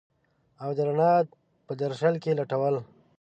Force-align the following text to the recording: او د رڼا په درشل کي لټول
او 0.63 0.69
د 0.77 0.79
رڼا 0.87 1.13
په 1.67 1.73
درشل 1.81 2.15
کي 2.23 2.31
لټول 2.39 2.75